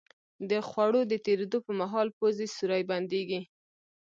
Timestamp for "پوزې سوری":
2.17-2.83